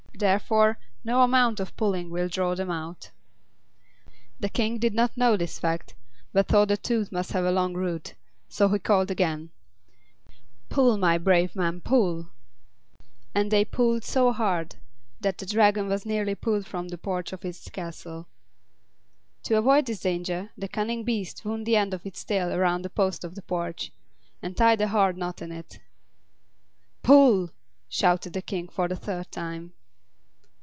Therefore, 0.13 0.77
no 1.03 1.23
amount 1.23 1.59
of 1.59 1.75
pulling 1.75 2.11
will 2.11 2.27
draw 2.27 2.53
them 2.53 2.69
out. 2.69 3.09
The 4.39 4.49
King 4.49 4.77
did 4.77 4.93
not 4.93 5.17
know 5.17 5.35
this 5.35 5.57
fact, 5.57 5.95
but 6.31 6.47
thought 6.47 6.67
the 6.67 6.77
tooth 6.77 7.11
must 7.11 7.31
have 7.31 7.43
a 7.43 7.49
long 7.49 7.73
root; 7.73 8.13
so 8.47 8.67
he 8.69 8.77
called 8.77 9.09
again: 9.09 9.49
"Pull! 10.69 10.95
my 10.99 11.17
brave 11.17 11.55
men; 11.55 11.81
pull!" 11.81 12.29
And 13.33 13.49
they 13.49 13.65
pulled 13.65 14.03
so 14.03 14.31
hard 14.31 14.75
that 15.21 15.39
the 15.39 15.45
Dragon 15.47 15.87
was 15.87 16.05
nearly 16.05 16.35
pulled 16.35 16.67
from 16.67 16.89
the 16.89 16.99
porch 16.99 17.33
of 17.33 17.43
its 17.43 17.67
castle. 17.71 18.27
To 19.43 19.57
avoid 19.57 19.87
this 19.87 20.01
danger 20.01 20.51
the 20.55 20.67
cunning 20.67 21.03
beast 21.03 21.43
wound 21.45 21.65
the 21.65 21.77
end 21.77 21.95
of 21.95 22.05
its 22.05 22.23
tail 22.23 22.53
around 22.53 22.85
a 22.85 22.91
post 22.91 23.23
of 23.23 23.33
the 23.33 23.41
porch, 23.41 23.91
and 24.39 24.55
tied 24.55 24.81
a 24.81 24.89
hard 24.89 25.17
knot 25.17 25.41
in 25.41 25.51
it. 25.51 25.79
"Pull!" 27.01 27.49
shouted 27.89 28.33
the 28.33 28.43
King 28.43 28.67
for 28.67 28.87
the 28.87 28.95
third 28.95 29.31
time. 29.31 29.73